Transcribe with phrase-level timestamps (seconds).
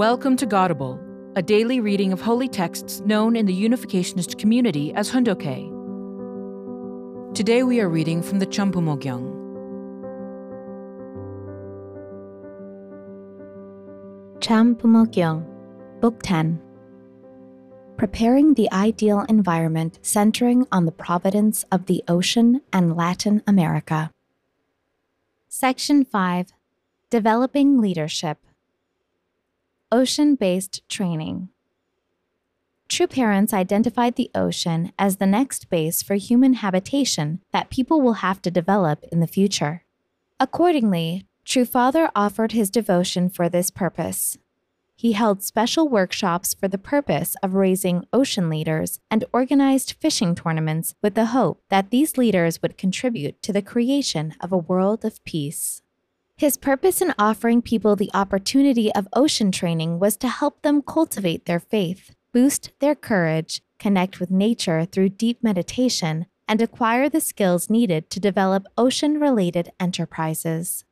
[0.00, 0.98] Welcome to Godable,
[1.36, 5.70] a daily reading of holy texts known in the Unificationist community as Hoon Dok Hae.
[7.34, 9.28] Today we are reading from the Chambumo Gyeong.
[14.38, 15.44] Champumogyang,
[16.00, 16.58] Book 10
[17.98, 24.10] Preparing the Ideal Environment Centering on the Providence of the Ocean and Latin America.
[25.50, 26.54] Section 5
[27.10, 28.38] Developing Leadership
[29.92, 31.48] Ocean based training.
[32.88, 38.22] True parents identified the ocean as the next base for human habitation that people will
[38.22, 39.82] have to develop in the future.
[40.38, 44.38] Accordingly, True Father offered his devotion for this purpose.
[44.94, 50.94] He held special workshops for the purpose of raising ocean leaders and organized fishing tournaments
[51.02, 55.24] with the hope that these leaders would contribute to the creation of a world of
[55.24, 55.82] peace.
[56.40, 61.44] His purpose in offering people the opportunity of ocean training was to help them cultivate
[61.44, 67.68] their faith, boost their courage, connect with nature through deep meditation, and acquire the skills
[67.68, 70.86] needed to develop ocean related enterprises.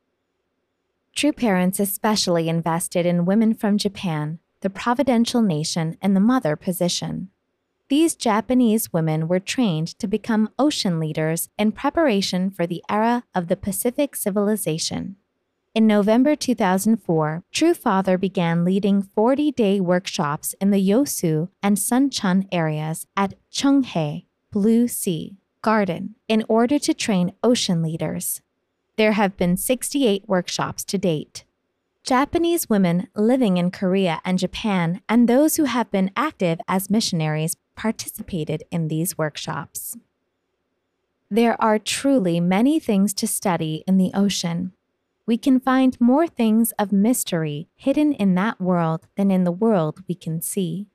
[1.16, 7.30] True parents especially invested in women from Japan, the providential nation, and the mother position.
[7.88, 13.48] These Japanese women were trained to become ocean leaders in preparation for the era of
[13.48, 15.16] the Pacific civilization.
[15.74, 22.48] In November 2004, True Father began leading 40 day workshops in the Yosu and Suncheon
[22.50, 28.40] areas at Chunghae, Blue Sea, Garden, in order to train ocean leaders.
[28.96, 31.44] There have been 68 workshops to date.
[32.02, 37.56] Japanese women living in Korea and Japan and those who have been active as missionaries
[37.76, 39.96] participated in these workshops.
[41.30, 44.72] There are truly many things to study in the ocean
[45.28, 50.02] we can find more things of mystery hidden in that world than in the world
[50.08, 50.86] we can see.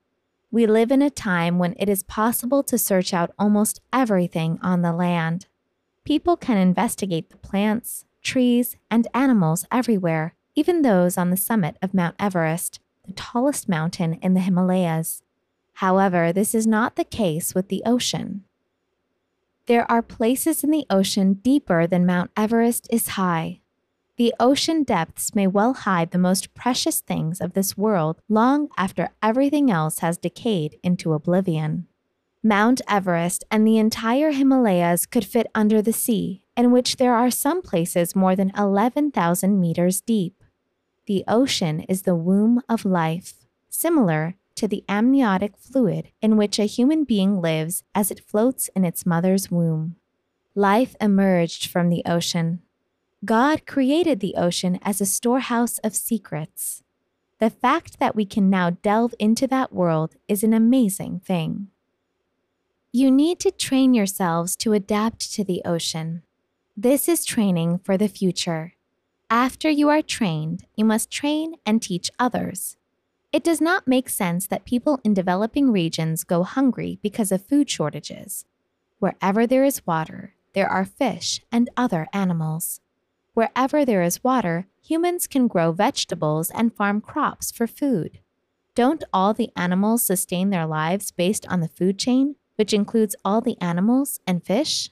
[0.50, 4.82] We live in a time when it is possible to search out almost everything on
[4.82, 5.46] the land.
[6.02, 11.94] People can investigate the plants, trees, and animals everywhere, even those on the summit of
[11.94, 15.22] Mount Everest, the tallest mountain in the Himalayas.
[15.74, 18.42] However, this is not the case with the ocean.
[19.66, 23.60] There are places in the ocean deeper than Mount Everest is high,
[24.16, 29.10] the ocean depths may well hide the most precious things of this world long after
[29.22, 31.88] everything else has decayed into oblivion.
[32.42, 37.30] Mount Everest and the entire Himalayas could fit under the sea, in which there are
[37.30, 40.44] some places more than 11,000 meters deep.
[41.06, 46.64] The ocean is the womb of life, similar to the amniotic fluid in which a
[46.64, 49.96] human being lives as it floats in its mother's womb.
[50.54, 52.62] Life emerged from the ocean,
[53.24, 56.82] God created the ocean as a storehouse of secrets.
[57.38, 61.68] The fact that we can now delve into that world is an amazing thing.
[62.92, 66.22] You need to train yourselves to adapt to the ocean.
[66.76, 68.74] This is training for the future.
[69.30, 72.76] After you are trained, you must train and teach others.
[73.32, 77.70] It does not make sense that people in developing regions go hungry because of food
[77.70, 78.44] shortages.
[78.98, 82.80] Wherever there is water, there are fish and other animals.
[83.34, 88.20] Wherever there is water, humans can grow vegetables and farm crops for food.
[88.76, 93.40] Don't all the animals sustain their lives based on the food chain, which includes all
[93.40, 94.90] the animals and fish?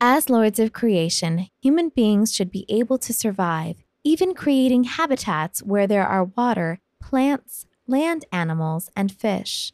[0.00, 5.86] As lords of creation, human beings should be able to survive, even creating habitats where
[5.86, 9.72] there are water, plants, land animals, and fish.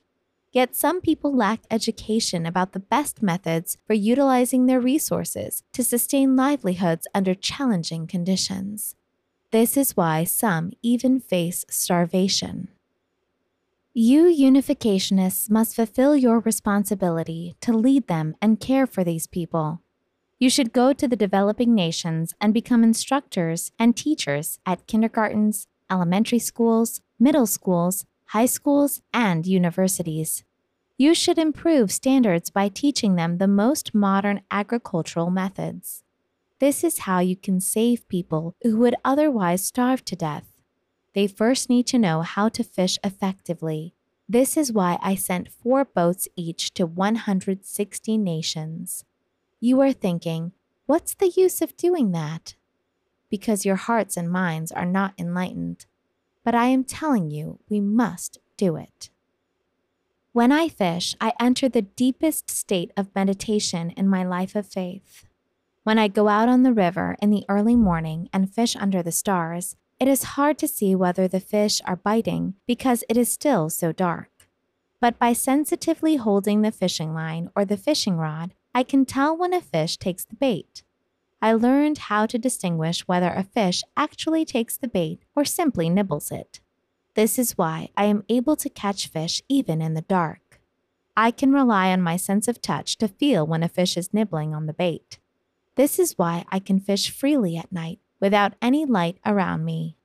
[0.54, 6.36] Yet some people lack education about the best methods for utilizing their resources to sustain
[6.36, 8.94] livelihoods under challenging conditions.
[9.50, 12.68] This is why some even face starvation.
[13.92, 19.80] You unificationists must fulfill your responsibility to lead them and care for these people.
[20.38, 26.38] You should go to the developing nations and become instructors and teachers at kindergartens, elementary
[26.38, 30.43] schools, middle schools, high schools, and universities.
[30.96, 36.04] You should improve standards by teaching them the most modern agricultural methods.
[36.60, 40.46] This is how you can save people who would otherwise starve to death.
[41.14, 43.94] They first need to know how to fish effectively.
[44.28, 49.04] This is why I sent four boats each to 160 nations.
[49.60, 50.52] You are thinking,
[50.86, 52.54] what's the use of doing that?
[53.30, 55.86] Because your hearts and minds are not enlightened
[56.44, 59.08] but I am telling you, we must do it.
[60.34, 65.26] When I fish, I enter the deepest state of meditation in my life of faith.
[65.84, 69.12] When I go out on the river in the early morning and fish under the
[69.12, 73.70] stars, it is hard to see whether the fish are biting because it is still
[73.70, 74.48] so dark.
[75.00, 79.54] But by sensitively holding the fishing line or the fishing rod, I can tell when
[79.54, 80.82] a fish takes the bait.
[81.40, 86.32] I learned how to distinguish whether a fish actually takes the bait or simply nibbles
[86.32, 86.58] it.
[87.14, 90.60] This is why I am able to catch fish even in the dark.
[91.16, 94.52] I can rely on my sense of touch to feel when a fish is nibbling
[94.52, 95.18] on the bait.
[95.76, 99.96] This is why I can fish freely at night without any light around me.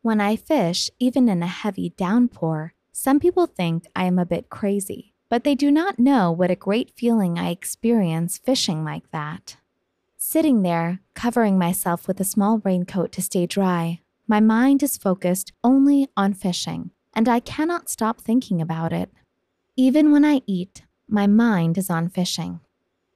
[0.00, 4.48] When I fish, even in a heavy downpour, some people think I am a bit
[4.48, 9.56] crazy, but they do not know what a great feeling I experience fishing like that.
[10.16, 15.52] Sitting there, covering myself with a small raincoat to stay dry, my mind is focused
[15.64, 19.10] only on fishing, and I cannot stop thinking about it.
[19.76, 22.60] Even when I eat, my mind is on fishing.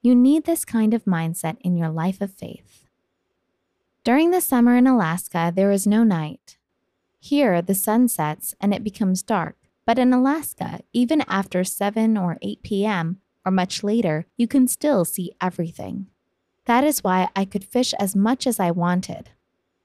[0.03, 2.87] You need this kind of mindset in your life of faith.
[4.03, 6.59] During the summer in Alaska, there is no night.
[7.21, 9.57] Here, the sun sets and it becomes dark,
[9.87, 15.05] but in Alaska, even after 7 or 8 p.m., or much later, you can still
[15.05, 16.09] see everything.
[16.65, 19.31] That is why I could fish as much as I wanted.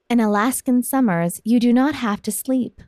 [0.09, 2.81] In Alaskan summers, you do not have to sleep.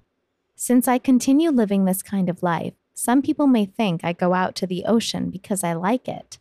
[0.56, 4.56] Since I continue living this kind of life, some people may think I go out
[4.56, 6.39] to the ocean because I like it.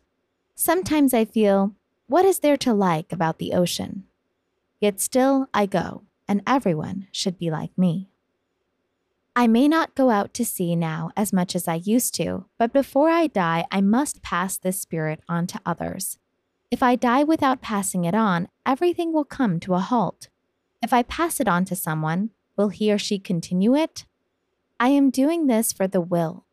[0.55, 1.75] Sometimes I feel,
[2.07, 4.05] what is there to like about the ocean?
[4.79, 8.09] Yet still I go, and everyone should be like me.
[9.35, 12.73] I may not go out to sea now as much as I used to, but
[12.73, 16.17] before I die, I must pass this spirit on to others.
[16.71, 20.29] If I die without passing it on, everything will come to a halt.
[20.81, 24.05] If I pass it on to someone, will he or she continue it?
[24.79, 26.45] I am doing this for the will.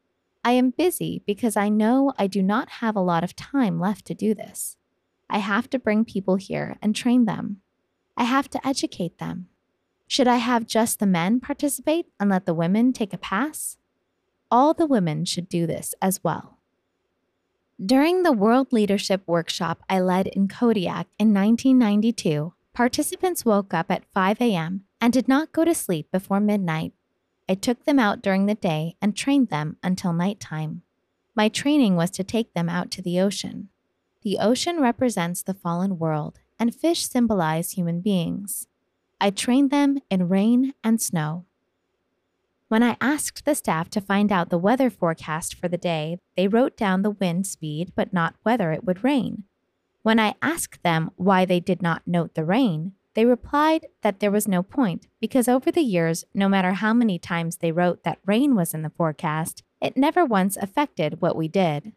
[0.44, 4.04] I am busy because I know I do not have a lot of time left
[4.06, 4.76] to do this.
[5.30, 7.60] I have to bring people here and train them.
[8.16, 9.48] I have to educate them.
[10.06, 13.76] Should I have just the men participate and let the women take a pass?
[14.50, 16.58] All the women should do this as well.
[17.84, 24.04] During the World Leadership Workshop I led in Kodiak in 1992, participants woke up at
[24.14, 24.84] 5 a.m.
[25.00, 26.92] and did not go to sleep before midnight.
[27.48, 30.82] I took them out during the day and trained them until nighttime.
[31.34, 33.70] My training was to take them out to the ocean.
[34.22, 38.68] The ocean represents the fallen world, and fish symbolize human beings.
[39.20, 41.46] I trained them in rain and snow.
[42.68, 46.46] When I asked the staff to find out the weather forecast for the day, they
[46.46, 49.42] wrote down the wind speed but not whether it would rain.
[50.02, 54.30] When I asked them why they did not note the rain, they replied that there
[54.30, 58.20] was no point because over the years, no matter how many times they wrote that
[58.24, 61.92] rain was in the forecast, it never once affected what we did.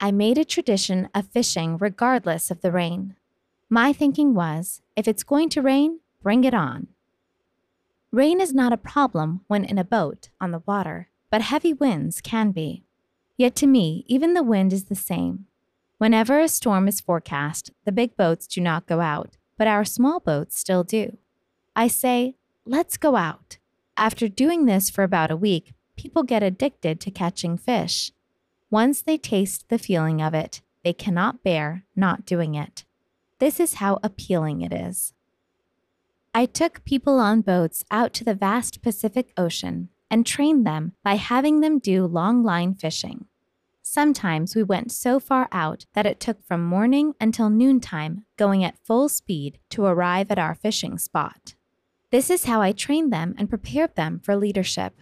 [0.00, 3.16] I made a tradition of fishing regardless of the rain.
[3.70, 6.88] My thinking was if it's going to rain, bring it on.
[8.12, 12.20] Rain is not a problem when in a boat on the water, but heavy winds
[12.20, 12.84] can be.
[13.36, 15.47] Yet to me, even the wind is the same.
[15.98, 20.20] Whenever a storm is forecast, the big boats do not go out, but our small
[20.20, 21.18] boats still do.
[21.74, 23.58] I say, let's go out.
[23.96, 28.12] After doing this for about a week, people get addicted to catching fish.
[28.70, 32.84] Once they taste the feeling of it, they cannot bear not doing it.
[33.40, 35.14] This is how appealing it is.
[36.34, 41.14] I took people on boats out to the vast Pacific Ocean and trained them by
[41.14, 43.26] having them do long line fishing.
[43.90, 48.76] Sometimes we went so far out that it took from morning until noontime going at
[48.84, 51.54] full speed to arrive at our fishing spot.
[52.10, 55.00] This is how I trained them and prepared them for leadership.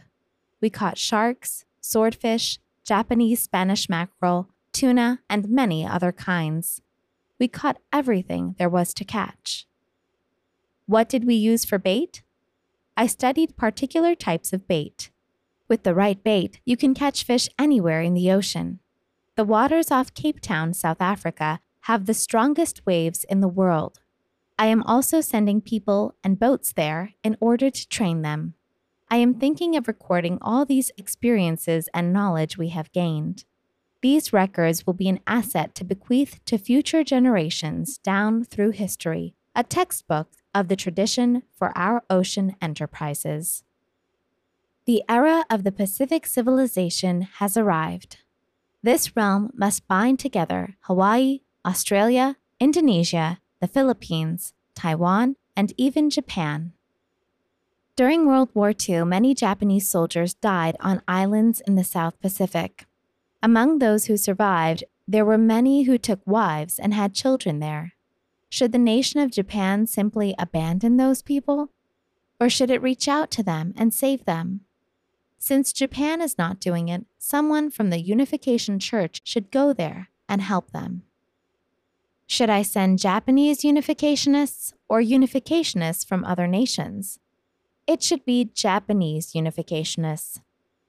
[0.61, 6.81] We caught sharks, swordfish, Japanese Spanish mackerel, tuna, and many other kinds.
[7.41, 9.67] We caught everything there was to catch.
[10.87, 12.23] What did we use for bait?
[12.97, 15.11] I studied particular types of bait.
[15.69, 18.81] With the right bait, you can catch fish anywhere in the ocean.
[19.35, 24.01] The waters off Cape Town, South Africa, have the strongest waves in the world.
[24.59, 28.55] I am also sending people and boats there in order to train them.
[29.11, 33.45] I am thinking of recording all these experiences and knowledge we have gained.
[34.03, 39.63] These records will be an asset to bequeath to future generations down through history, a
[39.63, 43.63] textbook of the tradition for our ocean enterprises.
[44.87, 48.19] The era of the Pacific civilization has arrived.
[48.85, 56.73] This realm must bind together Hawaii, Australia, Indonesia, the Philippines, Taiwan, and even Japan.
[57.97, 62.87] During World War II, many Japanese soldiers died on islands in the South Pacific.
[63.43, 67.95] Among those who survived, there were many who took wives and had children there.
[68.49, 71.71] Should the nation of Japan simply abandon those people?
[72.39, 74.61] Or should it reach out to them and save them?
[75.49, 80.43] Since Japan is not doing it, someone from the Unification Church should go there and
[80.43, 81.05] help them.
[82.27, 87.21] Should I send Japanese unificationists or unificationists from other nations?
[87.87, 90.41] It should be Japanese unificationists.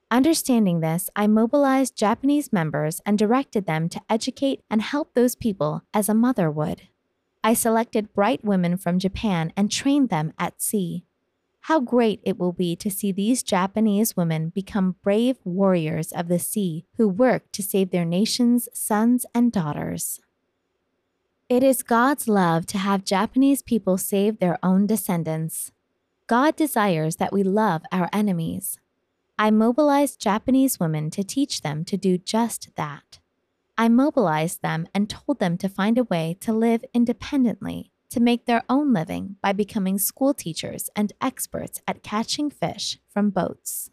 [0.09, 5.83] Understanding this, I mobilized Japanese members and directed them to educate and help those people
[5.93, 6.87] as a mother would.
[7.43, 11.03] I selected bright women from Japan and trained them at sea.
[11.67, 16.39] How great it will be to see these Japanese women become brave warriors of the
[16.39, 20.21] sea who work to save their nation's sons and daughters.
[21.49, 25.73] It is God's love to have Japanese people save their own descendants.
[26.25, 28.79] God desires that we love our enemies.
[29.37, 33.19] I mobilized Japanese women to teach them to do just that.
[33.77, 38.45] I mobilized them and told them to find a way to live independently to make
[38.45, 43.89] their own living by becoming school teachers and experts at catching fish from boats.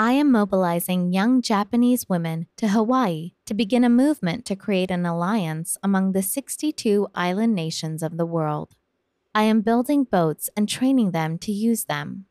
[0.00, 5.04] I am mobilizing young Japanese women to Hawaii to begin a movement to create an
[5.04, 8.76] alliance among the 62 island nations of the world.
[9.34, 12.26] I am building boats and training them to use them.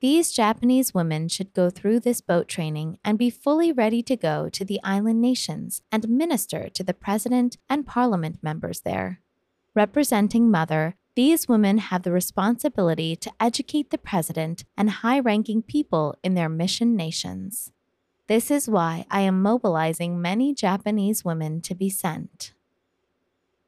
[0.00, 4.50] These Japanese women should go through this boat training and be fully ready to go
[4.50, 9.22] to the island nations and minister to the president and parliament members there.
[9.76, 16.16] Representing Mother, these women have the responsibility to educate the president and high ranking people
[16.24, 17.72] in their mission nations.
[18.26, 22.54] This is why I am mobilizing many Japanese women to be sent.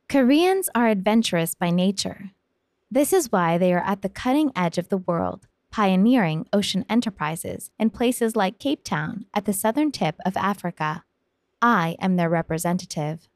[0.09, 2.31] Koreans are adventurous by nature.
[2.91, 7.71] This is why they are at the cutting edge of the world, pioneering ocean enterprises
[7.79, 11.05] in places like Cape Town at the southern tip of Africa.
[11.61, 13.29] I am their representative.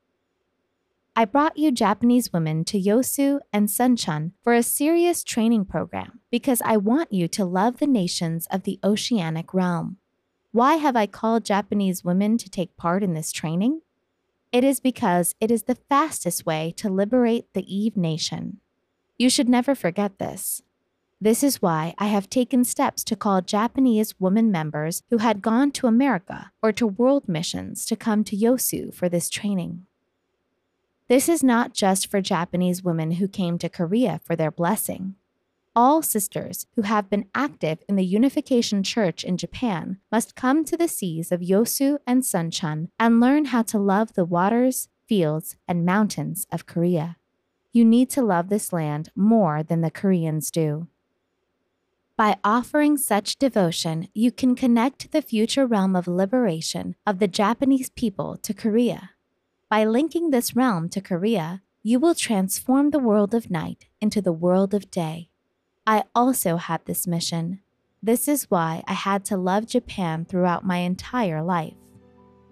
[1.14, 6.62] I brought you Japanese women to Yosu and Suncheon for a serious training program because
[6.64, 9.98] I want you to love the nations of the oceanic realm.
[10.52, 13.82] Why have I called Japanese women to take part in this training?
[14.52, 18.60] It is because it is the fastest way to liberate the Eve nation.
[19.18, 20.62] You should never forget this.
[21.20, 25.72] This is why I have taken steps to call Japanese women members who had gone
[25.72, 29.84] to America or to world missions to come to Yosu for this training.
[31.12, 35.16] This is not just for Japanese women who came to Korea for their blessing.
[35.76, 40.74] All sisters who have been active in the Unification Church in Japan must come to
[40.74, 45.84] the seas of Yosu and Suncheon and learn how to love the waters, fields, and
[45.84, 47.18] mountains of Korea.
[47.74, 50.86] You need to love this land more than the Koreans do.
[52.16, 57.90] By offering such devotion, you can connect the future realm of liberation of the Japanese
[57.90, 59.10] people to Korea
[59.72, 64.30] by linking this realm to Korea, you will transform the world of night into the
[64.30, 65.30] world of day.
[65.86, 67.60] I also had this mission.
[68.02, 71.72] This is why I had to love Japan throughout my entire life.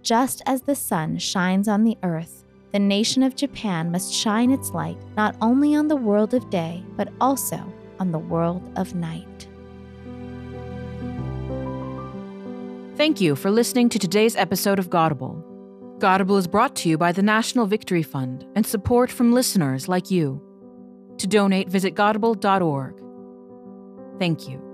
[0.00, 4.70] Just as the sun shines on the earth, the nation of Japan must shine its
[4.70, 7.60] light not only on the world of day, but also
[7.98, 9.46] on the world of night.
[12.96, 15.49] Thank you for listening to today's episode of Godable.
[16.00, 20.10] Godable is brought to you by the National Victory Fund and support from listeners like
[20.10, 20.42] you.
[21.18, 22.94] To donate, visit godable.org.
[24.18, 24.69] Thank you.